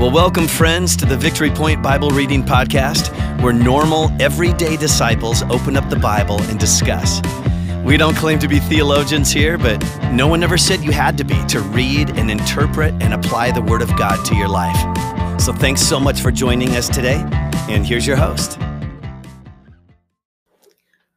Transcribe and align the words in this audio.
Well, 0.00 0.10
welcome, 0.10 0.48
friends, 0.48 0.96
to 0.96 1.04
the 1.04 1.14
Victory 1.14 1.50
Point 1.50 1.82
Bible 1.82 2.08
Reading 2.08 2.42
Podcast, 2.42 3.12
where 3.42 3.52
normal, 3.52 4.10
everyday 4.18 4.78
disciples 4.78 5.42
open 5.42 5.76
up 5.76 5.90
the 5.90 5.96
Bible 5.96 6.40
and 6.44 6.58
discuss. 6.58 7.20
We 7.84 7.98
don't 7.98 8.16
claim 8.16 8.38
to 8.38 8.48
be 8.48 8.60
theologians 8.60 9.30
here, 9.30 9.58
but 9.58 9.78
no 10.10 10.26
one 10.26 10.42
ever 10.42 10.56
said 10.56 10.80
you 10.80 10.90
had 10.90 11.18
to 11.18 11.24
be 11.24 11.44
to 11.48 11.60
read 11.60 12.16
and 12.16 12.30
interpret 12.30 12.94
and 13.02 13.12
apply 13.12 13.50
the 13.50 13.60
Word 13.60 13.82
of 13.82 13.94
God 13.98 14.24
to 14.24 14.34
your 14.34 14.48
life. 14.48 15.38
So 15.38 15.52
thanks 15.52 15.82
so 15.82 16.00
much 16.00 16.22
for 16.22 16.32
joining 16.32 16.70
us 16.76 16.88
today, 16.88 17.22
and 17.68 17.86
here's 17.86 18.06
your 18.06 18.16
host. 18.16 18.58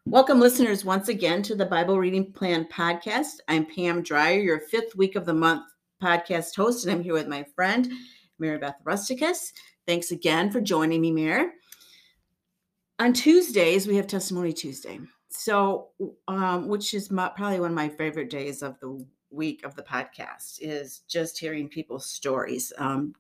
Welcome, 0.06 0.42
listeners, 0.42 0.84
once 0.84 1.08
again 1.08 1.42
to 1.44 1.56
the 1.56 1.66
Bible 1.66 1.98
Reading 2.00 2.34
Plan 2.34 2.66
podcast. 2.66 3.40
I'm 3.48 3.66
Pam 3.66 4.02
Dreyer, 4.04 4.42
your 4.42 4.60
fifth 4.60 4.94
week 4.98 5.16
of 5.16 5.26
the 5.26 5.34
month 5.34 5.64
podcast 6.04 6.54
host, 6.58 6.84
and 6.84 6.94
I'm 6.94 7.02
here 7.02 7.14
with 7.14 7.30
my 7.30 7.46
friend, 7.56 7.90
Mary 8.44 8.58
Beth 8.58 8.76
Rusticus. 8.84 9.54
Thanks 9.88 10.12
again 10.12 10.52
for 10.52 10.60
joining 10.60 11.00
me, 11.00 11.12
Mary. 11.12 11.48
On 13.00 13.14
Tuesdays, 13.14 13.88
we 13.88 13.96
have 13.96 14.06
Testimony 14.06 14.52
Tuesday. 14.52 15.00
So, 15.30 15.90
um, 16.28 16.68
which 16.68 16.94
is 16.94 17.10
my, 17.10 17.30
probably 17.30 17.62
one 17.62 17.72
of 17.72 17.76
my 17.76 17.88
favorite 17.88 18.30
days 18.30 18.62
of 18.62 18.78
the 18.82 19.04
week 19.32 19.66
of 19.66 19.76
the 19.76 19.82
podcast 19.82 20.60
is 20.60 21.00
just 21.08 21.40
hearing 21.40 21.70
people's 21.70 22.06
stories. 22.06 22.74
Um, 22.78 23.16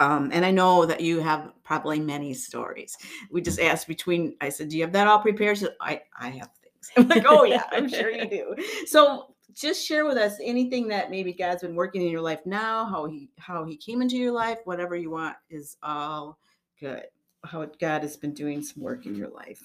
um, 0.00 0.30
and 0.32 0.44
I 0.44 0.52
know 0.52 0.86
that 0.86 1.00
you 1.00 1.20
have 1.20 1.52
probably 1.64 1.98
many 1.98 2.32
stories. 2.32 2.96
We 3.32 3.42
just 3.42 3.58
asked 3.58 3.88
between, 3.88 4.36
I 4.40 4.48
said, 4.48 4.68
Do 4.68 4.76
you 4.76 4.84
have 4.84 4.92
that 4.92 5.08
all 5.08 5.18
prepared? 5.18 5.58
So 5.58 5.70
I, 5.80 6.02
I 6.16 6.28
have 6.28 6.50
things. 6.62 6.90
I'm 6.96 7.08
like, 7.08 7.24
Oh, 7.26 7.42
yeah, 7.42 7.64
I'm 7.72 7.88
sure 7.88 8.10
you 8.10 8.28
do. 8.30 8.54
So 8.86 9.34
just 9.60 9.84
share 9.84 10.04
with 10.06 10.16
us 10.16 10.36
anything 10.42 10.88
that 10.88 11.10
maybe 11.10 11.32
God's 11.32 11.62
been 11.62 11.74
working 11.74 12.02
in 12.02 12.10
your 12.10 12.20
life 12.20 12.40
now, 12.46 12.86
how 12.86 13.06
he 13.06 13.30
how 13.38 13.64
he 13.64 13.76
came 13.76 14.02
into 14.02 14.16
your 14.16 14.32
life, 14.32 14.58
whatever 14.64 14.96
you 14.96 15.10
want 15.10 15.36
is 15.50 15.76
all 15.82 16.38
good. 16.80 17.04
How 17.44 17.64
God 17.80 18.02
has 18.02 18.16
been 18.16 18.34
doing 18.34 18.62
some 18.62 18.82
work 18.82 19.06
in 19.06 19.14
your 19.14 19.28
life. 19.28 19.62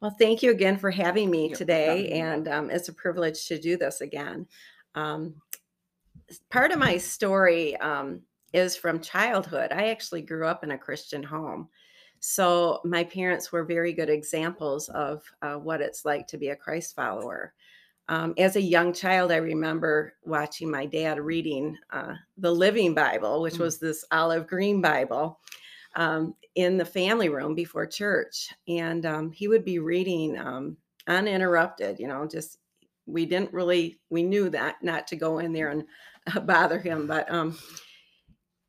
Well, 0.00 0.14
thank 0.18 0.42
you 0.42 0.50
again 0.50 0.76
for 0.76 0.90
having 0.90 1.30
me 1.30 1.48
Yep, 1.48 1.58
today, 1.58 1.86
having 1.86 2.04
you. 2.04 2.12
and 2.12 2.48
um, 2.48 2.70
it's 2.70 2.88
a 2.88 2.92
privilege 2.92 3.46
to 3.46 3.58
do 3.58 3.76
this 3.76 4.00
again. 4.00 4.46
Um, 4.94 5.34
part 6.50 6.72
of 6.72 6.78
my 6.78 6.98
story 6.98 7.76
um, 7.78 8.20
is 8.52 8.76
from 8.76 9.00
childhood. 9.00 9.72
I 9.72 9.88
actually 9.88 10.22
grew 10.22 10.46
up 10.46 10.62
in 10.62 10.72
a 10.72 10.78
Christian 10.78 11.22
home. 11.22 11.68
So 12.20 12.80
my 12.84 13.04
parents 13.04 13.52
were 13.52 13.64
very 13.64 13.92
good 13.92 14.08
examples 14.08 14.88
of 14.90 15.22
uh, 15.42 15.56
what 15.56 15.80
it's 15.80 16.04
like 16.04 16.26
to 16.28 16.38
be 16.38 16.48
a 16.48 16.56
Christ 16.56 16.94
follower. 16.94 17.52
Um, 18.08 18.34
as 18.36 18.56
a 18.56 18.60
young 18.60 18.92
child, 18.92 19.32
I 19.32 19.36
remember 19.36 20.14
watching 20.22 20.70
my 20.70 20.84
dad 20.86 21.18
reading 21.18 21.76
uh, 21.90 22.14
the 22.36 22.50
Living 22.50 22.94
Bible, 22.94 23.40
which 23.40 23.54
Mm. 23.54 23.60
was 23.60 23.78
this 23.78 24.04
olive 24.10 24.46
green 24.46 24.80
Bible, 24.82 25.40
um, 25.96 26.34
in 26.54 26.76
the 26.76 26.84
family 26.84 27.28
room 27.28 27.54
before 27.54 27.86
church. 27.86 28.52
And 28.68 29.06
um, 29.06 29.32
he 29.32 29.48
would 29.48 29.64
be 29.64 29.78
reading 29.78 30.38
um, 30.38 30.76
uninterrupted, 31.06 31.98
you 31.98 32.06
know, 32.08 32.26
just 32.26 32.58
we 33.06 33.26
didn't 33.26 33.52
really, 33.52 34.00
we 34.10 34.22
knew 34.22 34.48
that 34.50 34.76
not 34.82 35.06
to 35.08 35.16
go 35.16 35.38
in 35.38 35.52
there 35.52 35.70
and 35.70 35.84
bother 36.46 36.78
him, 36.78 37.06
but 37.06 37.30
um, 37.30 37.56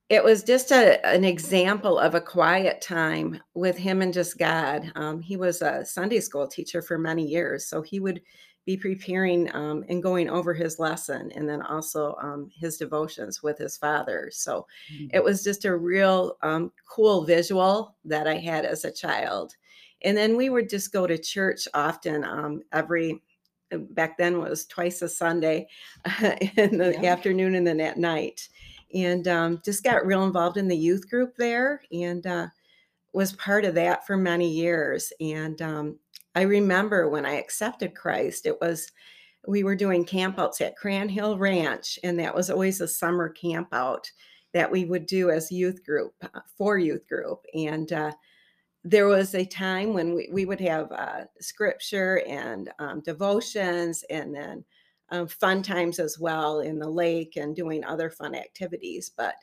it 0.10 0.24
was 0.24 0.44
just 0.44 0.72
a, 0.72 1.04
an 1.06 1.24
example 1.24 1.98
of 1.98 2.16
a 2.16 2.22
quiet 2.22 2.80
time 2.80 3.42
with 3.56 3.76
him 3.76 4.02
and 4.02 4.14
just 4.14 4.38
God. 4.38 4.92
Um, 4.96 5.20
he 5.20 5.36
was 5.36 5.62
a 5.62 5.84
Sunday 5.84 6.20
school 6.20 6.48
teacher 6.48 6.82
for 6.82 6.98
many 6.98 7.26
years, 7.26 7.68
so 7.68 7.82
he 7.82 8.00
would 8.00 8.22
be 8.66 8.76
preparing 8.78 9.54
um, 9.56 9.84
and 9.90 10.02
going 10.02 10.30
over 10.30 10.54
his 10.54 10.80
lesson 10.80 11.32
and 11.36 11.48
then 11.48 11.62
also 11.62 12.16
um, 12.22 12.50
his 12.60 12.78
devotions 12.78 13.44
with 13.44 13.58
his 13.58 13.78
father. 13.78 14.30
So 14.32 14.66
it 15.12 15.24
was 15.24 15.44
just 15.44 15.66
a 15.66 15.76
real 15.76 16.38
um, 16.42 16.72
cool 16.90 17.24
visual 17.26 17.96
that 18.06 18.28
I 18.28 18.38
had 18.38 18.66
as 18.66 18.84
a 18.84 18.92
child. 18.92 19.56
And 20.02 20.18
then 20.18 20.36
we 20.36 20.50
would 20.50 20.70
just 20.70 20.92
go 20.92 21.08
to 21.08 21.18
church 21.18 21.68
often 21.74 22.24
um, 22.24 22.62
every 22.72 23.22
back 23.72 24.18
then 24.18 24.40
was 24.40 24.66
twice 24.66 25.02
a 25.02 25.10
Sunday 25.10 25.68
in 26.58 26.78
the 26.78 26.98
Yeah. 27.02 27.12
afternoon 27.12 27.56
and 27.56 27.66
then 27.66 27.80
at 27.80 27.98
night. 27.98 28.48
And 28.94 29.28
um, 29.28 29.62
just 29.66 29.84
got 29.84 30.06
real 30.06 30.24
involved 30.24 30.58
in 30.58 30.68
the 30.68 30.78
youth 30.78 31.10
group 31.10 31.36
there 31.38 31.82
and 31.92 32.26
uh, 32.26 32.48
was 33.16 33.32
part 33.34 33.64
of 33.64 33.76
that 33.76 34.06
for 34.06 34.18
many 34.18 34.50
years. 34.50 35.14
And 35.22 35.62
um, 35.62 36.00
I 36.36 36.42
remember 36.42 37.10
when 37.10 37.26
I 37.26 37.36
accepted 37.36 37.96
Christ, 37.96 38.46
it 38.46 38.60
was 38.60 38.92
we 39.48 39.64
were 39.64 39.76
doing 39.76 40.06
campouts 40.06 40.60
at 40.60 40.78
Cranhill 40.78 41.40
Ranch, 41.40 41.98
and 42.04 42.20
that 42.20 42.36
was 42.36 42.50
always 42.50 42.82
a 42.82 42.88
summer 42.88 43.34
campout 43.34 44.06
that 44.54 44.70
we 44.70 44.86
would 44.86 45.06
do 45.06 45.30
as 45.30 45.52
youth 45.52 45.86
group 45.86 46.14
uh, 46.22 46.42
for 46.58 46.78
youth 46.78 47.08
group. 47.08 47.46
And 47.54 47.92
uh, 47.94 48.12
there 48.84 49.08
was 49.08 49.34
a 49.34 49.46
time 49.46 49.94
when 49.94 50.14
we, 50.14 50.30
we 50.32 50.46
would 50.46 50.60
have 50.62 50.92
uh, 50.92 51.26
scripture 51.40 52.22
and 52.28 52.72
um, 52.80 53.02
devotions 53.02 54.04
and 54.10 54.36
then 54.36 54.66
um, 55.10 55.28
fun 55.28 55.62
times 55.62 56.00
as 56.00 56.20
well 56.20 56.60
in 56.60 56.80
the 56.80 56.90
lake 56.90 57.38
and 57.38 57.56
doing 57.56 57.84
other 57.86 58.10
fun 58.10 58.36
activities. 58.36 59.12
But 59.16 59.36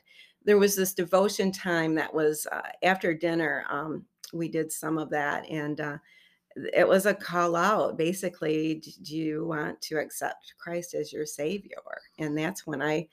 there 0.45 0.57
was 0.57 0.75
this 0.75 0.93
devotion 0.93 1.51
time 1.51 1.95
that 1.95 2.13
was 2.13 2.47
uh, 2.51 2.61
after 2.83 3.13
dinner. 3.13 3.65
Um, 3.69 4.05
we 4.33 4.49
did 4.49 4.71
some 4.71 4.97
of 4.97 5.09
that 5.11 5.47
and 5.49 5.79
uh, 5.79 5.97
it 6.73 6.87
was 6.87 7.05
a 7.05 7.13
call 7.13 7.55
out 7.55 7.97
basically 7.97 8.81
do 9.03 9.15
you 9.15 9.45
want 9.45 9.79
to 9.81 9.97
accept 9.97 10.53
christ 10.59 10.93
as 10.93 11.11
your 11.13 11.25
savior 11.25 11.77
and 12.19 12.37
that's 12.37 12.65
when 12.67 12.81
i 12.81 13.07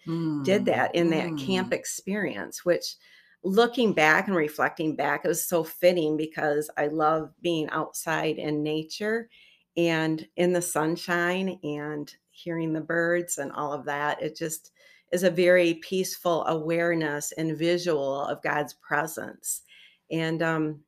did 0.45 0.65
that 0.65 0.95
in 0.95 1.11
that 1.11 1.37
camp 1.37 1.73
experience, 1.73 2.65
which 2.65 2.97
looking 3.43 3.93
back 3.93 4.27
and 4.27 4.37
reflecting 4.37 4.95
back, 4.97 5.25
it 5.25 5.29
was 5.29 5.47
so 5.47 5.65
fitting 5.65 6.17
because 6.17 6.71
I 6.77 6.89
love 6.89 7.33
being 7.41 7.69
outside 7.71 8.37
in 8.39 8.63
nature 8.63 9.29
and 9.77 10.27
in 10.37 10.53
the 10.53 10.63
sunshine 10.63 11.59
and 11.63 12.15
hearing 12.31 12.73
the 12.73 12.81
birds 12.81 13.39
and 13.39 13.53
all 13.53 13.73
of 13.73 13.85
that. 13.87 14.23
It 14.23 14.37
just 14.37 14.73
is 15.13 15.23
a 15.23 15.31
very 15.31 15.75
peaceful 15.75 16.45
awareness 16.47 17.33
and 17.33 17.57
visual 17.57 18.25
of 18.25 18.43
God's 18.43 18.75
presence. 18.75 19.63
And 20.11 20.43
um, 20.43 20.85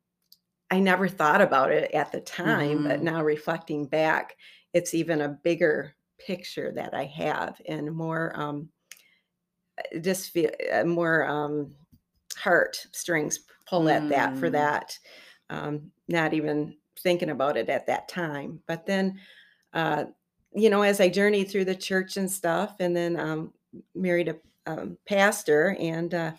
I 0.71 0.79
never 0.79 1.07
thought 1.07 1.41
about 1.41 1.71
it 1.71 1.91
at 1.91 2.11
the 2.11 2.21
time, 2.21 2.81
but 2.83 3.01
Mhm. 3.01 3.03
now 3.03 3.23
reflecting 3.23 3.87
back, 3.87 4.37
it's 4.73 4.93
even 4.93 5.21
a 5.21 5.29
bigger 5.29 5.95
picture 6.19 6.71
that 6.73 6.93
I 6.93 7.05
have 7.05 7.61
and 7.67 7.93
more 7.93 8.33
um, 8.39 8.69
just 10.01 10.31
feel 10.31 10.49
uh, 10.71 10.83
more 10.83 11.25
um, 11.25 11.75
heart 12.37 12.85
strings 12.91 13.39
pull 13.67 13.89
at 13.89 14.09
that 14.09 14.37
for 14.37 14.49
Mm. 14.49 14.51
that. 14.51 14.97
Um, 15.49 15.91
not 16.07 16.33
even 16.33 16.77
thinking 16.99 17.29
about 17.29 17.57
it 17.57 17.69
at 17.69 17.87
that 17.87 18.07
time, 18.07 18.61
but 18.67 18.85
then, 18.85 19.19
uh, 19.73 20.05
you 20.55 20.69
know, 20.69 20.81
as 20.83 21.01
I 21.01 21.09
journeyed 21.09 21.49
through 21.49 21.65
the 21.65 21.75
church 21.75 22.17
and 22.17 22.29
stuff, 22.31 22.75
and 22.79 22.95
then 22.95 23.19
um, 23.19 23.53
married 23.95 24.29
a 24.29 24.35
um, 24.65 24.97
pastor 25.05 25.75
and 25.79 26.13
uh, 26.13 26.31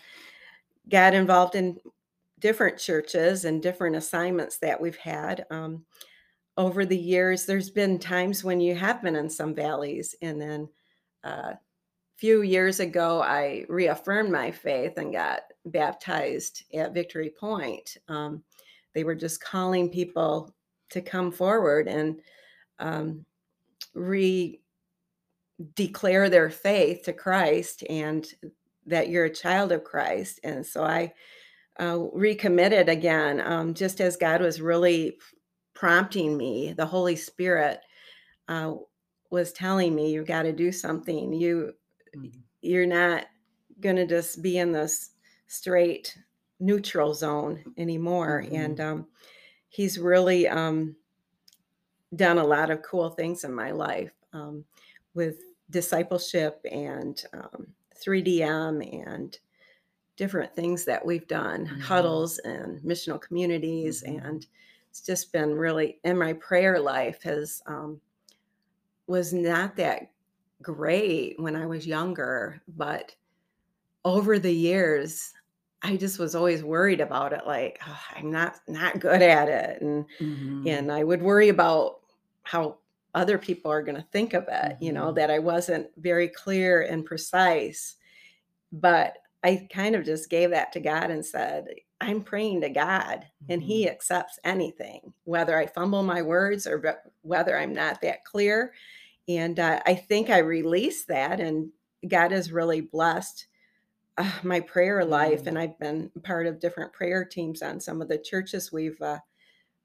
got 0.89 1.13
involved 1.13 1.55
in 1.55 1.77
different 2.39 2.77
churches 2.77 3.45
and 3.45 3.61
different 3.61 3.95
assignments 3.95 4.57
that 4.57 4.79
we've 4.79 4.97
had. 4.97 5.45
Um, 5.49 5.85
over 6.57 6.85
the 6.85 6.97
years, 6.97 7.45
there's 7.45 7.69
been 7.69 7.99
times 7.99 8.43
when 8.43 8.59
you 8.61 8.75
have 8.75 9.01
been 9.01 9.15
in 9.15 9.29
some 9.29 9.53
valleys, 9.53 10.15
and 10.21 10.41
then 10.41 10.69
uh, 11.23 11.53
few 12.17 12.43
years 12.43 12.79
ago, 12.79 13.21
I 13.21 13.65
reaffirmed 13.67 14.31
my 14.31 14.51
faith 14.51 14.97
and 14.97 15.11
got 15.11 15.41
baptized 15.65 16.63
at 16.73 16.93
Victory 16.93 17.31
Point. 17.37 17.97
Um, 18.07 18.43
they 18.93 19.03
were 19.03 19.15
just 19.15 19.41
calling 19.41 19.89
people 19.89 20.53
to 20.91 21.01
come 21.01 21.31
forward 21.31 21.87
and 21.87 22.21
um, 22.79 23.25
re 23.93 24.61
declare 25.75 26.29
their 26.29 26.49
faith 26.49 27.03
to 27.03 27.13
Christ 27.13 27.83
and 27.89 28.25
that 28.85 29.09
you're 29.09 29.25
a 29.25 29.33
child 29.33 29.71
of 29.71 29.83
Christ. 29.83 30.39
And 30.43 30.65
so 30.65 30.83
I 30.83 31.13
uh, 31.79 31.99
recommitted 32.13 32.89
again, 32.89 33.41
um, 33.41 33.73
just 33.73 34.01
as 34.01 34.17
God 34.17 34.41
was 34.41 34.61
really 34.61 35.17
prompting 35.73 36.37
me, 36.37 36.73
the 36.73 36.85
Holy 36.85 37.15
Spirit 37.15 37.79
uh, 38.47 38.75
was 39.31 39.51
telling 39.53 39.95
me, 39.95 40.11
you've 40.11 40.27
got 40.27 40.43
to 40.43 40.53
do 40.53 40.71
something. 40.71 41.33
You 41.33 41.73
Mhm. 42.15 42.43
you're 42.61 42.85
not 42.87 43.25
going 43.81 43.97
to 43.97 44.07
just 44.07 44.41
be 44.41 44.57
in 44.57 44.71
this 44.71 45.11
straight 45.47 46.17
neutral 46.59 47.13
zone 47.13 47.63
anymore 47.77 48.45
and 48.51 48.79
um, 48.79 49.07
he's 49.69 49.99
really 49.99 50.47
um, 50.47 50.95
done 52.15 52.37
a 52.37 52.43
lot 52.43 52.71
of 52.71 52.81
cool 52.81 53.09
things 53.09 53.43
in 53.43 53.53
my 53.53 53.71
life 53.71 54.11
um, 54.33 54.63
with 55.15 55.43
discipleship 55.71 56.61
and 56.71 57.23
um, 57.33 57.75
3dm 57.95 58.81
and 58.81 59.39
different 60.17 60.55
things 60.55 60.85
that 60.85 61.05
we've 61.05 61.27
done 61.27 61.65
Mhm. 61.69 61.81
huddles 61.81 62.39
and 62.39 62.81
missional 62.83 63.21
communities 63.21 64.03
Mhm. 64.03 64.19
and 64.19 64.47
it's 64.89 65.01
just 65.01 65.33
been 65.33 65.55
really 65.55 65.99
and 66.05 66.19
my 66.19 66.33
prayer 66.33 66.79
life 66.79 67.23
has 67.23 67.61
um, 67.67 68.01
was 69.07 69.33
not 69.33 69.75
that 69.75 70.11
great 70.61 71.39
when 71.39 71.55
I 71.55 71.65
was 71.65 71.85
younger, 71.85 72.61
but 72.67 73.15
over 74.05 74.39
the 74.39 74.53
years, 74.53 75.33
I 75.83 75.97
just 75.97 76.19
was 76.19 76.35
always 76.35 76.63
worried 76.63 77.01
about 77.01 77.33
it 77.33 77.47
like 77.47 77.79
oh, 77.87 78.01
I'm 78.15 78.31
not 78.31 78.59
not 78.67 78.99
good 78.99 79.21
at 79.21 79.49
it 79.49 79.81
and 79.81 80.05
Mhm. 80.19 80.65
and 80.65 80.91
I 80.91 81.03
would 81.03 81.23
worry 81.23 81.49
about 81.49 82.01
how 82.43 82.79
other 83.15 83.37
people 83.39 83.71
are 83.71 83.81
going 83.81 83.95
to 83.95 84.07
think 84.11 84.33
of 84.33 84.45
it, 84.49 84.77
you 84.79 84.91
know, 84.93 85.11
Mhm. 85.11 85.15
that 85.15 85.31
I 85.31 85.39
wasn't 85.39 85.89
very 85.97 86.27
clear 86.27 86.81
and 86.83 87.05
precise. 87.05 87.95
But 88.71 89.17
I 89.43 89.67
kind 89.71 89.95
of 89.95 90.05
just 90.05 90.29
gave 90.29 90.51
that 90.51 90.71
to 90.73 90.79
God 90.79 91.09
and 91.11 91.25
said, 91.25 91.67
I'm 92.01 92.21
praying 92.23 92.61
to 92.61 92.69
God 92.69 93.25
and 93.49 93.63
he 93.63 93.89
accepts 93.89 94.37
anything, 94.43 95.13
whether 95.23 95.57
I 95.57 95.65
fumble 95.65 96.03
my 96.03 96.21
words 96.21 96.67
or 96.67 97.01
whether 97.21 97.57
I'm 97.57 97.73
not 97.73 98.01
that 98.01 98.25
clear. 98.25 98.73
And 99.27 99.59
uh, 99.59 99.81
I 99.85 99.95
think 99.95 100.29
I 100.29 100.39
released 100.39 101.07
that 101.07 101.39
and 101.39 101.71
God 102.07 102.31
has 102.31 102.51
really 102.51 102.81
blessed 102.81 103.47
uh, 104.17 104.31
my 104.43 104.59
prayer 104.59 105.05
life 105.05 105.43
Mm. 105.43 105.47
and 105.47 105.59
I've 105.59 105.79
been 105.79 106.09
part 106.23 106.47
of 106.47 106.59
different 106.59 106.93
prayer 106.93 107.23
teams 107.25 107.61
on 107.61 107.79
some 107.79 108.01
of 108.01 108.07
the 108.07 108.17
churches 108.17 108.71
we've 108.71 109.01
uh, 109.01 109.19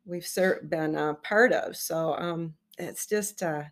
we've 0.05 0.27
been 0.69 0.97
a 0.97 1.15
part 1.15 1.53
of. 1.53 1.77
So 1.77 2.15
um, 2.17 2.55
it's 2.81 3.07
just 3.07 3.43
uh, 3.43 3.65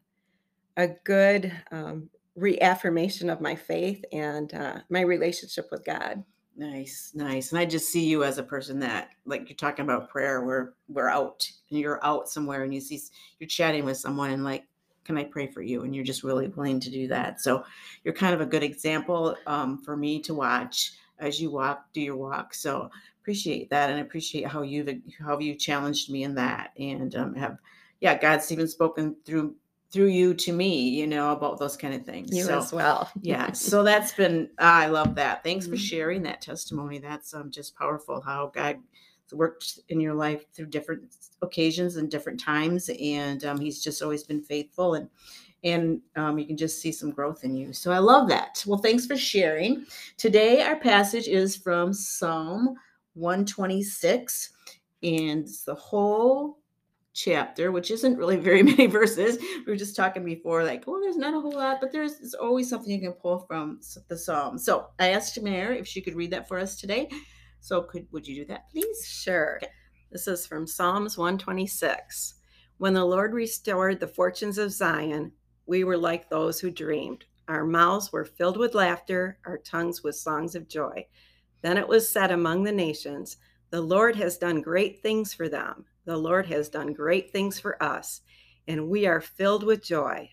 a 0.76 0.88
good 1.04 1.52
um, 1.70 2.08
reaffirmation 2.36 3.30
of 3.30 3.40
my 3.40 3.54
faith 3.54 4.04
and 4.12 4.52
uh, 4.54 4.78
my 4.90 5.00
relationship 5.00 5.68
with 5.70 5.84
God. 5.84 6.22
Nice, 6.56 7.12
nice. 7.14 7.52
And 7.52 7.58
I 7.58 7.64
just 7.64 7.92
see 7.92 8.04
you 8.06 8.24
as 8.24 8.38
a 8.38 8.42
person 8.42 8.80
that, 8.80 9.10
like 9.24 9.48
you're 9.48 9.56
talking 9.56 9.84
about 9.84 10.10
prayer, 10.10 10.44
where 10.44 10.74
we're 10.88 11.08
out 11.08 11.48
and 11.70 11.78
you're 11.78 12.04
out 12.04 12.28
somewhere 12.28 12.64
and 12.64 12.74
you 12.74 12.80
see 12.80 13.00
you're 13.38 13.48
chatting 13.48 13.84
with 13.84 13.96
someone 13.96 14.30
and 14.30 14.42
like, 14.42 14.64
can 15.04 15.16
I 15.16 15.24
pray 15.24 15.46
for 15.46 15.62
you? 15.62 15.84
And 15.84 15.94
you're 15.94 16.04
just 16.04 16.24
really 16.24 16.48
willing 16.48 16.80
to 16.80 16.90
do 16.90 17.06
that. 17.08 17.40
So 17.40 17.64
you're 18.04 18.12
kind 18.12 18.34
of 18.34 18.40
a 18.40 18.46
good 18.46 18.64
example 18.64 19.36
um, 19.46 19.82
for 19.82 19.96
me 19.96 20.20
to 20.22 20.34
watch 20.34 20.92
as 21.18 21.40
you 21.40 21.50
walk, 21.50 21.92
do 21.92 22.00
your 22.00 22.16
walk. 22.16 22.54
So 22.54 22.90
appreciate 23.22 23.70
that 23.70 23.90
and 23.90 24.00
appreciate 24.00 24.46
how 24.46 24.62
you've 24.62 24.88
how 25.20 25.38
you 25.38 25.54
challenged 25.54 26.10
me 26.10 26.24
in 26.24 26.34
that 26.34 26.72
and 26.78 27.14
um, 27.14 27.34
have 27.34 27.58
yeah, 28.00 28.16
God's 28.18 28.50
even 28.52 28.68
spoken 28.68 29.16
through 29.24 29.54
through 29.90 30.08
you 30.08 30.34
to 30.34 30.52
me, 30.52 30.90
you 30.90 31.06
know, 31.06 31.32
about 31.32 31.58
those 31.58 31.74
kind 31.76 31.94
of 31.94 32.04
things. 32.04 32.30
You 32.36 32.44
so, 32.44 32.58
as 32.58 32.72
well. 32.74 33.10
yeah 33.22 33.52
so 33.52 33.82
that's 33.82 34.12
been 34.12 34.50
i 34.58 34.86
love 34.86 35.14
that 35.14 35.42
thanks 35.42 35.66
for 35.66 35.76
Mhm. 35.76 35.78
sharing 35.78 36.22
that 36.24 36.42
testimony 36.42 36.98
that's 36.98 37.32
um, 37.34 37.50
just 37.50 37.74
powerful 37.76 38.20
how 38.20 38.52
god 38.54 38.76
worked 39.32 39.80
in 39.88 39.98
your 40.00 40.14
life 40.14 40.44
through 40.54 40.66
different 40.66 41.02
occasions 41.42 41.96
and 41.96 42.10
different 42.10 42.38
times 42.38 42.90
and 43.00 43.44
um, 43.44 43.58
he's 43.58 43.82
just 43.82 44.02
always 44.02 44.24
been 44.24 44.42
faithful 44.42 44.94
and 44.94 45.08
and 45.64 46.00
um, 46.16 46.38
you 46.38 46.46
can 46.46 46.56
just 46.56 46.80
see 46.80 46.92
some 46.92 47.10
growth 47.10 47.44
in 47.44 47.54
you 47.56 47.72
so 47.72 47.90
i 47.90 47.98
love 47.98 48.28
that 48.28 48.62
well 48.66 48.78
thanks 48.78 49.06
for 49.06 49.16
sharing 49.16 49.84
today 50.18 50.62
our 50.62 50.76
passage 50.76 51.28
is 51.28 51.56
from 51.56 51.92
psalm 51.92 52.74
126 53.14 54.50
and 55.02 55.40
it's 55.40 55.64
the 55.64 55.74
whole 55.74 56.58
chapter, 57.14 57.72
which 57.72 57.90
isn't 57.90 58.16
really 58.16 58.36
very 58.36 58.62
many 58.64 58.86
verses. 58.86 59.38
We 59.38 59.72
were 59.72 59.76
just 59.76 59.96
talking 59.96 60.24
before, 60.24 60.64
like, 60.64 60.84
oh, 60.86 61.00
there's 61.00 61.16
not 61.16 61.34
a 61.34 61.40
whole 61.40 61.56
lot, 61.56 61.78
but 61.80 61.92
there's, 61.92 62.18
there's 62.18 62.34
always 62.34 62.68
something 62.68 62.90
you 62.90 63.00
can 63.00 63.12
pull 63.12 63.40
from 63.40 63.80
the 64.08 64.16
psalm. 64.16 64.58
So 64.58 64.88
I 64.98 65.10
asked 65.10 65.40
Mary 65.42 65.78
if 65.78 65.86
she 65.86 66.00
could 66.00 66.14
read 66.14 66.30
that 66.32 66.48
for 66.48 66.58
us 66.58 66.76
today. 66.76 67.08
So 67.60 67.82
could 67.82 68.06
would 68.12 68.26
you 68.26 68.36
do 68.36 68.44
that, 68.46 68.70
please? 68.70 69.06
Sure. 69.06 69.56
Okay. 69.56 69.72
This 70.10 70.26
is 70.26 70.46
from 70.46 70.66
Psalms 70.66 71.18
126. 71.18 72.34
When 72.78 72.94
the 72.94 73.04
Lord 73.04 73.34
restored 73.34 74.00
the 74.00 74.06
fortunes 74.06 74.56
of 74.56 74.72
Zion, 74.72 75.32
we 75.66 75.84
were 75.84 75.98
like 75.98 76.30
those 76.30 76.60
who 76.60 76.70
dreamed. 76.70 77.24
Our 77.48 77.64
mouths 77.64 78.12
were 78.12 78.24
filled 78.24 78.56
with 78.56 78.74
laughter, 78.74 79.38
our 79.44 79.58
tongues 79.58 80.02
with 80.02 80.16
songs 80.16 80.54
of 80.54 80.68
joy. 80.68 81.06
Then 81.62 81.76
it 81.76 81.88
was 81.88 82.08
said 82.08 82.30
among 82.30 82.62
the 82.62 82.72
nations, 82.72 83.36
The 83.70 83.80
Lord 83.80 84.16
has 84.16 84.38
done 84.38 84.62
great 84.62 85.02
things 85.02 85.34
for 85.34 85.48
them. 85.48 85.84
The 86.08 86.16
Lord 86.16 86.46
has 86.46 86.70
done 86.70 86.94
great 86.94 87.32
things 87.32 87.60
for 87.60 87.82
us, 87.82 88.22
and 88.66 88.88
we 88.88 89.04
are 89.04 89.20
filled 89.20 89.62
with 89.62 89.84
joy. 89.84 90.30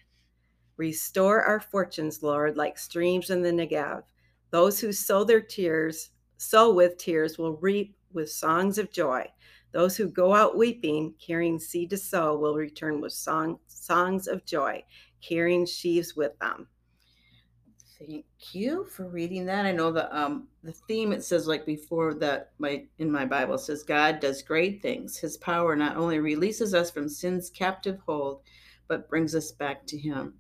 Restore 0.78 1.44
our 1.44 1.60
fortunes, 1.60 2.24
Lord, 2.24 2.56
like 2.56 2.78
streams 2.78 3.30
in 3.30 3.42
the 3.42 3.52
Negev. 3.52 4.04
Those 4.52 4.80
who 4.80 4.94
sow 4.94 5.26
their 5.26 5.42
tears, 5.42 6.12
sow 6.38 6.74
with 6.74 6.98
tears, 6.98 7.38
will 7.38 7.58
reap 7.58 7.98
with 8.14 8.32
songs 8.32 8.78
of 8.78 8.90
joy. 8.90 9.30
Those 9.74 9.98
who 9.98 10.08
go 10.08 10.34
out 10.34 10.58
weeping, 10.58 11.14
carrying 11.20 11.60
seed 11.60 11.90
to 11.90 11.98
sow, 11.98 12.38
will 12.38 12.56
return 12.56 13.02
with 13.02 13.12
song, 13.12 13.60
songs 13.68 14.30
of 14.30 14.46
joy, 14.46 14.82
carrying 15.22 15.66
sheaves 15.66 16.16
with 16.16 16.40
them. 16.40 16.70
Thank 18.08 18.26
you 18.54 18.86
for 18.86 19.08
reading 19.08 19.46
that. 19.46 19.66
I 19.66 19.72
know 19.72 19.92
the 19.92 20.16
um 20.16 20.48
the 20.64 20.72
theme 20.72 21.12
it 21.12 21.24
says 21.24 21.48
like 21.48 21.66
before 21.66 22.14
that 22.16 22.52
my 22.60 22.86
in 23.00 23.12
my 23.12 23.26
Bible 23.26 23.58
says 23.58 23.84
God 23.84 24.20
does 24.20 24.42
great 24.42 24.82
things. 24.82 25.18
His 25.18 25.38
power 25.38 25.76
not 25.76 25.98
only 25.98 26.20
releases 26.20 26.74
us 26.74 26.92
from 26.92 27.10
sin's 27.10 27.50
captive 27.50 28.00
hold, 28.06 28.42
but 28.88 29.10
brings 29.10 29.34
us 29.34 29.52
back 29.52 29.86
to 29.88 29.98
him. 29.98 30.36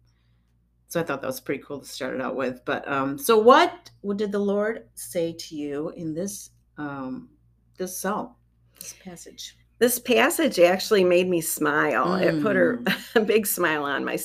So 0.87 0.99
I 0.99 1.03
thought 1.03 1.21
that 1.21 1.27
was 1.27 1.39
pretty 1.39 1.63
cool 1.63 1.79
to 1.79 1.85
start 1.85 2.13
it 2.15 2.21
out 2.21 2.35
with. 2.35 2.63
But 2.65 2.87
um 2.87 3.17
so 3.17 3.37
what 3.37 3.89
what 4.01 4.17
did 4.17 4.31
the 4.31 4.39
Lord 4.39 4.87
say 4.93 5.33
to 5.33 5.55
you 5.55 5.89
in 5.91 6.13
this 6.13 6.51
um 6.77 7.29
this 7.77 7.97
psalm, 7.97 8.35
this 8.79 8.93
passage? 9.03 9.57
This 9.79 9.99
passage 9.99 10.59
actually 10.59 11.03
made 11.03 11.27
me 11.27 11.41
smile. 11.41 12.15
It 12.15 12.41
put 12.41 12.55
a, 12.55 12.77
a 13.15 13.21
big 13.21 13.47
smile 13.47 13.83
on 13.83 14.05
my 14.05 14.17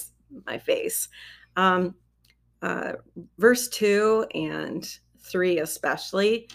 my 0.47 0.59
face. 0.59 1.09
Um, 1.57 1.95
uh, 2.63 2.93
verse 3.39 3.69
two 3.69 4.27
and 4.35 4.99
three, 5.19 5.59
especially, 5.59 6.49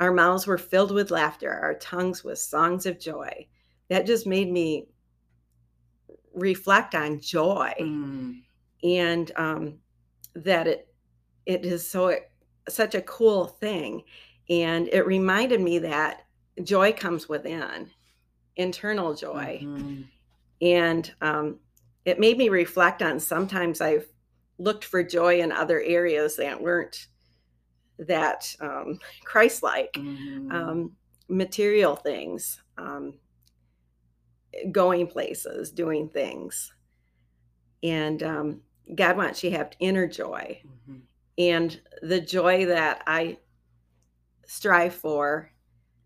our 0.00 0.12
mouths 0.12 0.46
were 0.46 0.58
filled 0.58 0.92
with 0.92 1.10
laughter, 1.10 1.52
our 1.52 1.74
tongues 1.74 2.22
with 2.22 2.38
songs 2.38 2.86
of 2.86 3.00
joy. 3.00 3.46
That 3.88 4.06
just 4.06 4.26
made 4.26 4.50
me 4.50 4.88
reflect 6.34 6.94
on 6.94 7.20
joy 7.20 7.72
Mm, 7.80 8.42
and 8.82 9.32
um, 9.36 9.78
that 10.34 10.66
it 10.66 10.88
it 11.46 11.64
is 11.64 11.88
so 11.88 12.16
such 12.68 12.94
a 12.94 13.02
cool 13.02 13.46
thing, 13.46 14.02
and 14.50 14.88
it 14.88 15.06
reminded 15.06 15.60
me 15.60 15.78
that 15.78 16.26
joy 16.62 16.92
comes 16.92 17.28
within, 17.28 17.90
internal 18.56 19.14
joy 19.14 19.60
mhm. 19.62 20.04
and 20.60 21.14
um, 21.20 21.58
it 22.04 22.18
made 22.18 22.38
me 22.38 22.48
reflect 22.48 23.02
on 23.02 23.20
sometimes 23.20 23.80
I've 23.80 24.08
looked 24.58 24.84
for 24.84 25.02
joy 25.02 25.40
in 25.40 25.52
other 25.52 25.80
areas 25.80 26.36
that 26.36 26.60
weren't 26.60 27.08
that 27.98 28.54
um, 28.60 28.98
Christ-like, 29.24 29.92
Mhm. 29.94 30.52
um, 30.52 30.96
material 31.28 31.96
things, 31.96 32.62
um, 32.78 33.18
going 34.72 35.06
places, 35.06 35.70
doing 35.70 36.08
things, 36.08 36.72
and 37.82 38.22
um, 38.22 38.62
God 38.94 39.16
wants 39.16 39.42
you 39.44 39.50
to 39.50 39.56
have 39.56 39.72
inner 39.80 40.06
joy, 40.06 40.62
Mhm. 40.88 41.02
and 41.38 41.80
the 42.02 42.20
joy 42.20 42.66
that 42.66 43.02
I 43.06 43.38
strive 44.46 44.94
for 44.94 45.50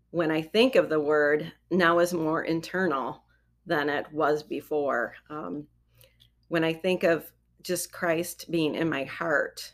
when 0.09 0.31
I 0.31 0.41
think 0.41 0.75
of 0.75 0.89
the 0.89 0.99
word 0.99 1.53
now 1.69 1.99
is 1.99 2.13
more 2.13 2.43
internal 2.43 3.23
than 3.65 3.87
it 3.89 4.11
was 4.11 4.43
before. 4.43 5.15
Um, 5.29 5.67
when 6.49 6.63
I 6.63 6.73
think 6.73 7.03
of 7.03 7.31
just 7.63 7.91
Christ 7.91 8.49
being 8.49 8.75
in 8.75 8.89
my 8.89 9.03
heart, 9.03 9.73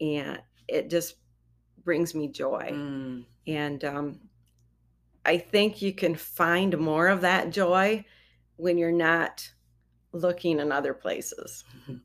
and 0.00 0.40
it 0.68 0.90
just 0.90 1.16
brings 1.84 2.14
me 2.14 2.28
joy. 2.28 2.70
Mm. 2.72 3.24
And 3.46 3.84
um, 3.84 4.20
I 5.24 5.38
think 5.38 5.82
you 5.82 5.92
can 5.92 6.14
find 6.14 6.78
more 6.78 7.08
of 7.08 7.22
that 7.22 7.50
joy 7.50 8.04
when 8.56 8.78
you're 8.78 8.92
not 8.92 9.50
looking 10.12 10.60
in 10.60 10.72
other 10.72 10.94
places. 10.94 11.64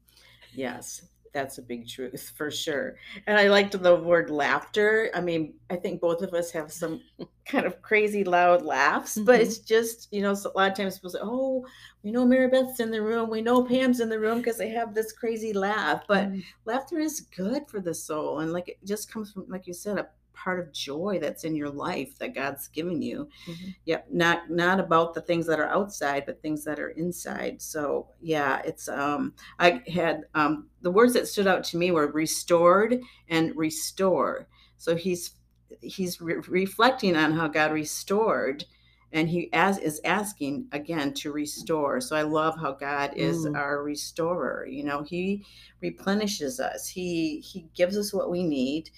Yes, 0.57 1.01
that's 1.35 1.59
a 1.59 1.61
big 1.61 1.87
truth 1.87 2.31
for 2.35 2.49
sure. 2.49 2.95
And 3.27 3.37
I 3.37 3.49
liked 3.49 3.79
the 3.79 3.95
word 3.97 4.31
laughter. 4.31 5.11
I 5.13 5.21
mean, 5.21 5.55
I 5.69 5.75
think 5.75 6.01
both 6.01 6.23
of 6.23 6.33
us 6.33 6.49
have 6.51 6.71
some 6.73 7.01
kind 7.45 7.67
of 7.67 7.81
crazy 7.83 8.23
loud 8.23 8.63
laughs, 8.63 9.19
but 9.19 9.39
Mhm. 9.39 9.43
it's 9.43 9.59
just, 9.59 10.07
you 10.11 10.21
know, 10.23 10.31
a 10.31 10.57
lot 10.57 10.71
of 10.71 10.77
times 10.77 10.97
people 10.97 11.11
say, 11.11 11.19
oh, 11.21 11.65
we 12.03 12.11
know 12.11 12.25
Mary 12.25 12.47
Beth's 12.49 12.79
in 12.79 12.89
the 12.91 13.01
room. 13.03 13.29
We 13.29 13.41
know 13.43 13.63
Pam's 13.63 13.99
in 13.99 14.09
the 14.09 14.19
room 14.19 14.39
because 14.39 14.57
they 14.57 14.69
have 14.69 14.95
this 14.95 15.11
crazy 15.11 15.53
laugh. 15.53 16.03
But 16.07 16.29
Mm. 16.31 16.43
laughter 16.65 16.99
is 16.99 17.21
good 17.35 17.67
for 17.69 17.81
the 17.81 17.93
soul. 17.93 18.39
And 18.39 18.53
like 18.53 18.69
it 18.69 18.77
just 18.85 19.11
comes 19.11 19.31
from, 19.31 19.45
like 19.49 19.67
you 19.67 19.73
said, 19.73 19.99
a 19.99 20.09
part 20.35 20.59
of 20.59 20.73
joy 20.73 21.19
that's 21.21 21.43
in 21.45 21.55
your 21.55 21.69
life 21.69 22.17
that 22.19 22.35
God's 22.35 22.67
given 22.69 23.01
you. 23.01 23.29
Mhm. 23.47 23.75
Yep, 23.85 24.07
not 24.11 24.49
not 24.49 24.79
about 24.79 25.13
the 25.13 25.21
things 25.21 25.45
that 25.47 25.59
are 25.59 25.69
outside, 25.69 26.25
but 26.25 26.41
things 26.41 26.63
that 26.65 26.79
are 26.79 26.89
inside. 26.89 27.61
So 27.61 28.09
yeah, 28.21 28.61
it's 28.65 28.87
um 28.89 29.33
I 29.59 29.81
had 29.87 30.25
um 30.35 30.69
the 30.81 30.91
words 30.91 31.13
that 31.13 31.27
stood 31.27 31.47
out 31.47 31.63
to 31.65 31.77
me 31.77 31.91
were 31.91 32.11
restored 32.11 32.99
and 33.29 33.55
restore. 33.55 34.47
So 34.77 34.95
he's 34.95 35.33
he's 35.81 36.21
re- 36.21 36.35
reflecting 36.47 37.15
on 37.15 37.33
how 37.33 37.47
God 37.47 37.71
restored 37.73 38.65
and 39.11 39.29
he 39.29 39.49
as 39.53 39.77
is 39.77 40.01
asking 40.03 40.67
again 40.73 41.13
to 41.15 41.31
restore. 41.31 42.01
So 42.01 42.15
I 42.15 42.23
love 42.23 42.57
how 42.59 42.73
God 42.73 43.13
is 43.15 43.45
Mm. 43.45 43.55
our 43.55 43.83
restorer. 43.83 44.65
You 44.67 44.83
know, 44.83 45.03
he 45.03 45.45
replenishes 45.81 46.59
us. 46.59 46.87
He 46.87 47.39
he 47.39 47.67
gives 47.75 47.97
us 47.97 48.13
what 48.13 48.29
we 48.31 48.43
need. 48.43 48.89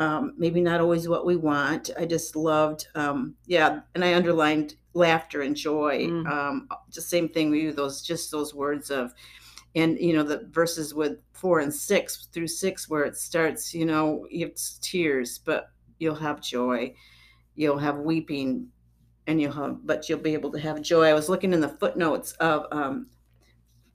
Um, 0.00 0.32
maybe 0.38 0.62
not 0.62 0.80
always 0.80 1.08
what 1.08 1.26
we 1.26 1.36
want. 1.36 1.90
I 1.98 2.06
just 2.06 2.34
loved, 2.34 2.88
um, 2.94 3.34
yeah, 3.46 3.80
and 3.94 4.02
I 4.02 4.14
underlined 4.14 4.76
laughter 4.94 5.42
and 5.42 5.54
joy. 5.54 6.06
Mm. 6.06 6.26
Um, 6.26 6.68
just 6.90 7.10
same 7.10 7.28
thing 7.28 7.50
with 7.50 7.60
you, 7.60 7.72
those 7.72 8.00
just 8.00 8.30
those 8.30 8.54
words 8.54 8.90
of, 8.90 9.12
and 9.76 9.98
you 10.00 10.14
know 10.14 10.22
the 10.22 10.48
verses 10.50 10.94
with 10.94 11.18
four 11.32 11.60
and 11.60 11.72
six 11.72 12.28
through 12.32 12.48
six 12.48 12.88
where 12.88 13.04
it 13.04 13.14
starts, 13.14 13.74
you 13.74 13.84
know, 13.84 14.26
it's 14.30 14.78
tears, 14.78 15.38
but 15.38 15.70
you'll 15.98 16.14
have 16.14 16.40
joy, 16.40 16.94
you'll 17.54 17.78
have 17.78 17.98
weeping, 17.98 18.68
and 19.26 19.38
you'll 19.38 19.52
have, 19.52 19.86
but 19.86 20.08
you'll 20.08 20.18
be 20.18 20.32
able 20.32 20.50
to 20.50 20.58
have 20.58 20.80
joy. 20.80 21.08
I 21.08 21.14
was 21.14 21.28
looking 21.28 21.52
in 21.52 21.60
the 21.60 21.68
footnotes 21.68 22.32
of 22.40 22.64
um, 22.72 23.06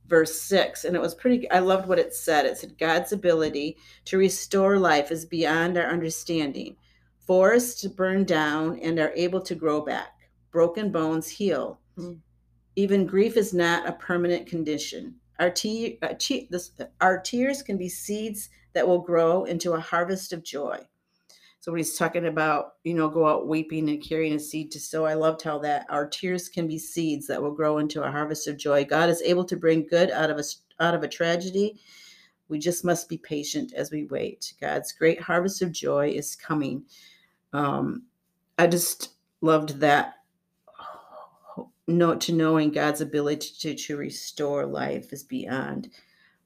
verse 0.07 0.39
6 0.41 0.85
and 0.85 0.95
it 0.95 1.01
was 1.01 1.15
pretty 1.15 1.50
i 1.51 1.59
loved 1.59 1.88
what 1.88 2.00
it 2.00 2.13
said. 2.13 2.45
It 2.45 2.57
said 2.57 2.77
god's 2.77 3.12
ability 3.12 3.77
to 4.05 4.17
restore 4.17 4.77
life 4.77 5.12
is 5.12 5.25
beyond 5.25 5.77
our 5.77 5.88
understanding. 5.88 6.75
Forests 7.19 7.85
burn 7.88 8.24
down 8.24 8.79
and 8.79 9.00
are 9.00 9.13
able 9.15 9.41
to 9.41 9.55
grow 9.55 9.81
back. 9.81 10.13
Broken 10.51 10.91
bones 10.91 11.27
heal. 11.27 11.79
Mm. 11.97 12.19
even 12.75 13.05
grief 13.05 13.38
is 13.38 13.53
not 13.53 13.88
a 13.88 13.93
permanent 13.93 14.47
condition. 14.47 15.15
Our, 15.39 15.50
te- 15.50 15.97
uh, 16.01 16.13
te- 16.19 16.50
this, 16.51 16.71
our 17.00 17.19
tears 17.21 17.62
can 17.62 17.77
be 17.77 17.88
seeds 17.88 18.50
that 18.74 18.85
will 18.85 19.00
grow 19.00 19.45
into 19.45 19.74
a 19.74 19.79
harvest 19.79 20.33
of 20.33 20.43
joy 20.43 20.85
so 21.65 21.72
when 21.72 21.79
he's 21.79 21.98
talking 21.98 22.27
about, 22.27 22.74
you 22.84 22.93
know, 22.93 23.10
go 23.10 23.25
out 23.27 23.48
weeping 23.48 23.89
and 23.89 24.00
carrying 24.00 24.36
a 24.36 24.39
seed 24.39 24.69
to 24.69 24.79
sow, 24.79 25.03
I 25.03 25.15
loved 25.15 25.41
how 25.41 25.57
that 25.57 25.88
our 25.89 26.07
tears 26.07 26.48
can 26.48 26.67
be 26.67 26.77
seeds 26.77 27.25
that 27.25 27.41
will 27.41 27.55
grow 27.55 27.79
into 27.79 28.03
a 28.03 28.12
harvest 28.12 28.48
of 28.48 28.55
joy. 28.55 28.86
God 28.86 29.10
is 29.10 29.24
able 29.24 29.45
to 29.45 29.57
bring 29.57 29.88
good 29.88 30.12
out 30.12 30.29
of 30.29 30.38
a 30.38 30.43
out 30.79 30.93
of 30.93 31.01
a 31.01 31.07
tragedy. 31.07 31.79
We 32.50 32.60
just 32.60 32.86
must 32.86 33.10
be 33.10 33.17
patient 33.17 33.74
as 33.74 33.89
we 33.89 34.03
wait. 34.03 34.53
God's 34.62 34.91
great 34.91 35.19
harvest 35.19 35.63
of 35.63 35.72
joy 35.72 36.10
is 36.10 36.36
coming. 36.36 36.86
Um, 37.51 38.03
I 38.60 38.67
just 38.67 39.15
loved 39.41 39.79
that 39.79 40.17
note 41.88 42.22
to 42.22 42.34
knowing 42.34 42.69
God's 42.69 43.01
ability 43.01 43.53
to, 43.62 43.74
to 43.74 43.98
restore 43.98 44.67
life 44.67 45.12
is 45.12 45.24
beyond 45.24 45.89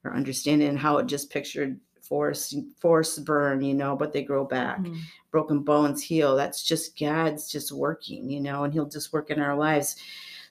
our 0.06 0.16
understanding 0.16 0.70
and 0.70 0.80
how 0.80 0.98
it 1.00 1.08
just 1.08 1.30
pictured 1.30 1.78
forests 2.10 2.56
forests 2.80 3.20
burn 3.20 3.62
you 3.62 3.74
know 3.74 3.96
but 3.96 4.12
they 4.12 4.24
grow 4.24 4.44
back. 4.44 4.80
Mm. 4.80 4.98
broken 5.32 5.60
bones 5.60 6.02
heal. 6.02 6.36
That's 6.36 6.64
just 6.64 7.00
god's 7.00 7.50
just 7.50 7.72
working 7.72 8.30
you 8.30 8.42
know 8.42 8.64
and 8.64 8.74
he'll 8.74 8.90
just 8.90 9.14
work 9.14 9.30
in 9.30 9.40
our 9.40 9.56
lives. 9.56 9.96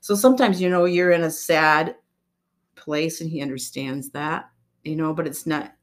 So 0.00 0.14
sometimes 0.14 0.60
you 0.60 0.70
know 0.70 0.84
you're 0.84 1.10
in 1.10 1.24
a 1.24 1.30
sad 1.30 1.96
place 2.76 3.20
and 3.20 3.28
he 3.28 3.42
understands 3.42 4.08
that 4.10 4.48
you 4.84 4.94
know 4.94 5.12
but 5.12 5.26
it's 5.26 5.46
not 5.46 5.74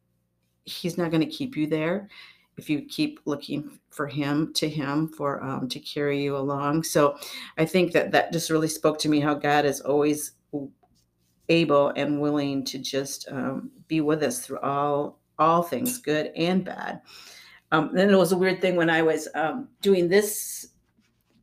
he's 0.64 0.98
not 0.98 1.12
going 1.12 1.22
to 1.22 1.38
keep 1.38 1.58
you 1.58 1.68
there 1.68 2.10
if 2.58 2.70
you 2.70 2.82
keep 2.84 3.20
looking 3.26 3.78
for 3.90 4.08
him 4.08 4.54
to 4.54 4.70
him 4.70 5.10
for 5.10 5.44
um, 5.44 5.68
to 5.68 5.80
carry 5.80 6.24
you 6.24 6.38
along. 6.38 6.84
So 6.84 7.18
i 7.58 7.66
think 7.66 7.92
that 7.92 8.12
that 8.14 8.32
just 8.32 8.50
really 8.50 8.70
spoke 8.70 8.98
to 9.00 9.10
me 9.10 9.20
how 9.20 9.34
god 9.34 9.66
is 9.66 9.82
always 9.82 10.32
able 11.50 11.90
and 11.90 12.20
willing 12.20 12.64
to 12.66 12.80
just 12.80 13.28
um, 13.32 13.72
be 13.88 14.02
with 14.02 14.24
us 14.24 14.40
through 14.40 14.60
all 14.60 15.20
all 15.40 15.62
things 15.64 15.98
good 15.98 16.32
and 16.36 16.64
bad 16.66 17.02
um, 17.72 17.90
then 17.94 18.10
it 18.10 18.16
was 18.18 18.32
a 18.32 18.38
weird 18.38 18.62
thing 18.62 18.76
when 18.76 18.90
i 18.90 19.02
was 19.02 19.28
um, 19.36 19.68
doing 19.82 20.08
this 20.08 20.68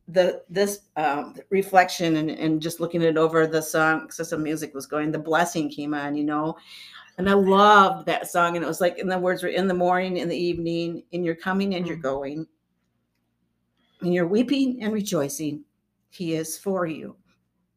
the 0.09 0.43
this 0.49 0.81
um, 0.97 1.33
reflection 1.49 2.17
and, 2.17 2.29
and 2.29 2.61
just 2.61 2.79
looking 2.81 3.01
it 3.01 3.17
over 3.17 3.47
the 3.47 3.61
song 3.61 4.11
so 4.11 4.23
some 4.23 4.43
music 4.43 4.73
was 4.73 4.85
going 4.85 5.11
the 5.11 5.19
blessing 5.19 5.69
came 5.69 5.93
on 5.93 6.13
you 6.15 6.23
know 6.25 6.55
and 7.17 7.29
i 7.29 7.33
loved 7.33 8.05
that 8.05 8.27
song 8.29 8.55
and 8.57 8.65
it 8.65 8.67
was 8.67 8.81
like 8.81 8.97
and 8.97 9.09
the 9.09 9.17
words 9.17 9.43
were 9.43 9.49
in 9.49 9.67
the 9.67 9.73
morning 9.73 10.17
in 10.17 10.27
the 10.27 10.35
evening 10.37 11.03
in 11.11 11.23
you're 11.23 11.35
coming 11.35 11.75
and 11.75 11.87
you're 11.87 11.97
Mm. 11.97 12.01
going 12.01 12.47
and 14.01 14.13
you're 14.13 14.27
weeping 14.27 14.83
and 14.83 14.91
rejoicing 14.93 15.63
he 16.09 16.33
is 16.33 16.57
for 16.57 16.85
you 16.85 17.15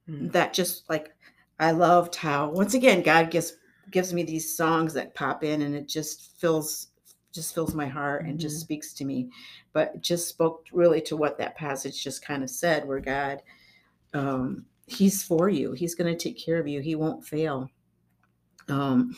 Mm. 0.09 0.31
that 0.33 0.53
just 0.53 0.89
like 0.89 1.15
i 1.61 1.71
loved 1.73 2.15
how 2.17 2.49
once 2.51 2.75
again 2.75 3.03
god 3.03 3.31
gives 3.31 3.55
gives 3.91 4.13
me 4.13 4.23
these 4.23 4.57
songs 4.57 4.93
that 4.95 5.15
pop 5.15 5.45
in 5.45 5.63
and 5.63 5.75
it 5.75 5.89
just 5.89 6.39
fills 6.41 6.89
just 7.33 7.55
fills 7.55 7.75
my 7.75 7.87
heart 7.87 8.25
and 8.25 8.41
just 8.41 8.57
Mhm. 8.57 8.61
speaks 8.61 8.95
to 8.95 9.05
me. 9.05 9.29
But 9.75 10.01
just 10.01 10.27
spoke 10.29 10.65
really 10.73 11.03
to 11.03 11.17
what 11.17 11.37
that 11.39 11.55
passage 11.57 12.03
just 12.03 12.25
kind 12.25 12.43
of 12.43 12.49
said 12.51 12.87
where 12.87 13.01
god 13.01 13.43
um 14.15 14.67
he's 14.87 15.23
for 15.23 15.49
you. 15.49 15.73
He's 15.73 15.95
going 15.97 16.13
to 16.17 16.19
take 16.23 16.39
care 16.39 16.59
of 16.61 16.69
you. 16.69 16.81
He 16.81 16.95
won't 16.95 17.25
fail. 17.27 17.71
Um 18.69 19.17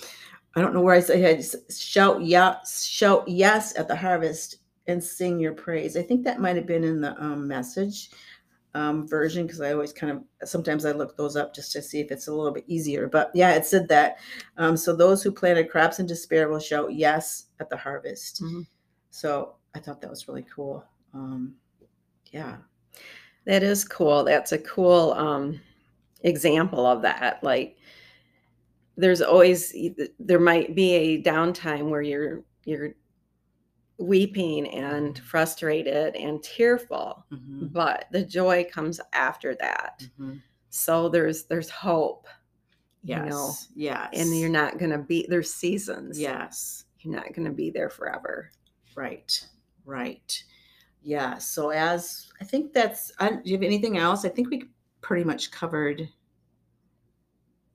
i 0.56 0.60
don't 0.62 0.72
know 0.74 0.80
where 0.80 0.94
i 0.94 1.00
said 1.00 1.44
shout 1.70 2.22
yes 2.22 2.82
shout 2.82 3.28
yes 3.28 3.78
at 3.78 3.86
the 3.86 3.94
harvest 3.94 4.56
and 4.86 5.04
sing 5.04 5.38
your 5.38 5.52
praise. 5.52 5.96
I 5.96 6.02
think 6.02 6.24
that 6.24 6.40
might 6.40 6.56
have 6.56 6.66
been 6.66 6.82
in 6.82 7.00
the 7.02 7.14
um, 7.22 7.46
message 7.46 8.10
um, 8.74 9.08
version 9.08 9.46
because 9.46 9.60
I 9.60 9.72
always 9.72 9.92
kind 9.92 10.12
of 10.12 10.48
sometimes 10.48 10.84
I 10.84 10.92
look 10.92 11.16
those 11.16 11.36
up 11.36 11.54
just 11.54 11.72
to 11.72 11.82
see 11.82 12.00
if 12.00 12.10
it's 12.10 12.28
a 12.28 12.32
little 12.32 12.52
bit 12.52 12.64
easier. 12.66 13.08
But 13.08 13.30
yeah, 13.34 13.52
it 13.54 13.66
said 13.66 13.88
that. 13.88 14.18
Um, 14.56 14.76
so 14.76 14.94
those 14.94 15.22
who 15.22 15.32
planted 15.32 15.70
crops 15.70 15.98
in 15.98 16.06
despair 16.06 16.48
will 16.48 16.60
shout 16.60 16.92
yes 16.94 17.46
at 17.60 17.70
the 17.70 17.76
harvest. 17.76 18.42
Mhm. 18.42 18.66
So 19.10 19.54
I 19.74 19.78
thought 19.78 20.00
that 20.00 20.10
was 20.10 20.28
really 20.28 20.46
cool. 20.54 20.84
Um, 21.14 21.54
yeah. 22.32 22.56
That 23.46 23.62
is 23.62 23.84
cool. 23.84 24.24
That's 24.24 24.52
a 24.52 24.58
cool 24.58 25.12
um, 25.14 25.60
example 26.22 26.84
of 26.86 27.02
that. 27.02 27.42
Like, 27.42 27.76
there's 28.96 29.22
always 29.22 29.74
there 30.18 30.40
might 30.40 30.74
be 30.74 30.94
a 30.94 31.22
downtime 31.22 31.88
where 31.88 32.02
you're 32.02 32.42
you're 32.64 32.94
weeping 33.98 34.68
and 34.68 35.18
frustrated 35.18 36.14
and 36.16 36.42
tearful, 36.42 37.26
Mhm, 37.32 37.72
but 37.72 38.06
the 38.12 38.24
joy 38.24 38.64
comes 38.70 39.00
after 39.12 39.54
that. 39.56 40.08
mhm. 40.18 40.40
So 40.70 41.08
there's 41.08 41.44
there's 41.44 41.68
hope, 41.70 42.26
Yes. 43.02 43.24
you 43.24 43.30
know, 43.30 43.52
Yes. 43.74 44.10
and 44.14 44.38
you're 44.38 44.48
not 44.50 44.78
gonna 44.78 44.98
be 44.98 45.26
there's 45.28 45.52
seasons. 45.52 46.18
Yes. 46.18 46.84
you're 47.00 47.14
not 47.14 47.32
gonna 47.32 47.52
be 47.52 47.70
there 47.70 47.88
forever. 47.90 48.50
Right. 48.96 49.46
Right. 49.84 50.44
Yeah. 51.02 51.38
So 51.38 51.70
as 51.70 52.30
I 52.40 52.44
think 52.44 52.72
that's. 52.72 53.12
I, 53.20 53.30
do 53.30 53.40
you 53.44 53.52
have 53.56 53.62
anything 53.62 53.96
else? 53.98 54.24
I 54.24 54.28
think 54.28 54.50
we 54.50 54.64
pretty 55.00 55.22
much 55.24 55.50
covered 55.52 56.08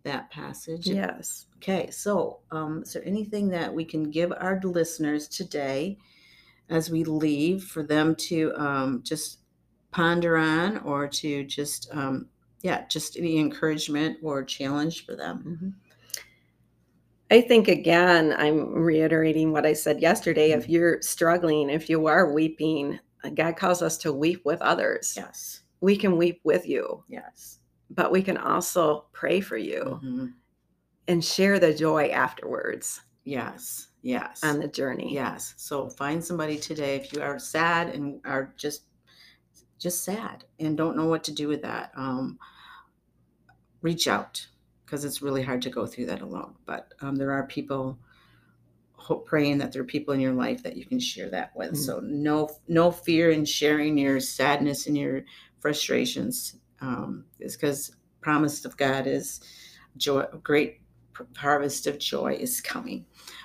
that 0.04 0.30
passage. 0.30 0.88
Yes. 0.88 1.46
Okay, 1.58 1.90
so 1.90 2.42
um, 2.52 2.84
is 2.84 2.92
there 2.94 3.06
anything 3.08 3.48
that 3.50 3.74
we 3.74 3.86
can 3.86 4.12
give 4.12 4.34
our 4.34 4.60
listeners 4.62 5.30
today 5.30 5.98
as 6.74 6.90
we 6.90 7.04
leave 7.04 7.64
for 7.64 7.84
them 7.84 8.16
to 8.16 8.52
um, 8.58 9.02
just 9.04 9.40
ponder 9.92 10.38
on 10.38 10.80
or 10.80 11.08
to 11.08 11.44
just, 11.46 11.88
um, 11.94 12.28
yeah, 12.62 12.86
just 12.88 13.16
any 13.18 13.38
encouragement 13.38 14.18
or 14.24 14.44
challenge 14.44 15.06
for 15.06 15.16
them? 15.16 15.60
Mhm. 15.62 15.74
I 17.32 17.42
think 17.42 17.68
again, 17.68 18.34
I'm 18.38 18.74
reiterating 18.74 19.52
what 19.52 19.66
I 19.66 19.74
said 19.74 20.02
yesterday. 20.02 20.52
If 20.52 20.68
you're 20.70 21.02
struggling, 21.02 21.70
if 21.70 21.90
you 21.90 22.06
are 22.08 22.32
weeping, 22.34 23.00
uh, 23.24 23.30
God 23.30 23.56
calls 23.56 23.82
us 23.82 23.98
to 24.00 24.14
weep 24.14 24.44
with 24.46 24.62
others. 24.62 25.14
Yes, 25.16 25.62
We 25.82 25.96
can 25.98 26.18
weep 26.18 26.42
with 26.44 26.68
you, 26.68 27.04
yes. 27.08 27.60
but 27.90 28.12
we 28.12 28.22
can 28.24 28.38
also 28.38 29.06
pray 29.14 29.42
for 29.42 29.58
you 29.58 30.00
Mhm. 30.04 30.34
and 31.08 31.24
share 31.24 31.60
the 31.60 31.74
joy 31.74 32.08
afterwards 32.10 33.02
Yes, 33.26 33.88
yes. 34.04 34.44
on 34.44 34.60
the 34.60 34.68
journey. 34.68 35.14
Yes. 35.14 35.56
So 35.58 35.90
find 35.90 36.24
somebody 36.24 36.58
today 36.60 36.98
if 36.98 37.12
you 37.12 37.22
are 37.22 37.40
sad 37.40 37.90
and 37.90 38.22
are 38.26 38.54
just 38.58 38.84
just 39.80 40.06
sad 40.06 40.46
and 40.60 40.78
don't 40.78 40.96
know 40.96 41.08
what 41.08 41.26
to 41.26 41.32
do 41.34 41.48
with 41.48 41.64
that. 41.64 41.92
Um, 41.96 42.38
reach 43.82 44.08
out 44.08 44.48
because 44.86 45.04
it's 45.04 45.22
really 45.22 45.42
hard 45.42 45.62
to 45.64 45.70
go 45.70 45.86
through 45.86 46.06
that 46.06 46.22
alone. 46.22 46.54
But 46.66 46.94
um, 47.02 47.16
there 47.16 47.32
are 47.32 47.48
people 47.48 47.98
hope, 48.94 49.26
praying 49.26 49.58
that 49.58 49.74
there 49.74 49.82
are 49.82 49.86
people 49.86 50.14
in 50.14 50.22
your 50.22 50.34
life 50.34 50.64
that 50.64 50.78
you 50.78 50.86
can 50.86 51.00
share 51.00 51.30
that 51.32 51.56
with. 51.56 51.72
Mhm. 51.72 51.78
So 51.78 52.00
no 52.00 52.50
no 52.68 52.92
fear 52.92 53.32
in 53.32 53.46
sharing 53.46 53.98
your 53.98 54.20
sadness 54.20 54.88
and 54.88 54.98
your 54.98 55.24
frustrations. 55.60 56.56
Um, 56.82 57.26
is 57.40 57.56
because 57.56 57.96
promise 58.22 58.66
of 58.66 58.76
God 58.76 59.08
is 59.08 59.40
joy, 59.98 60.24
great 60.44 60.82
harvest 61.36 61.88
of 61.88 62.00
joy 62.00 62.34
is 62.34 62.62
coming. 62.62 63.06